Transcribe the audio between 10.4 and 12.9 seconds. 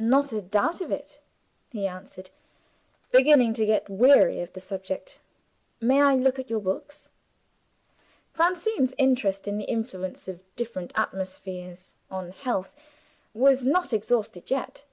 different atmospheres on health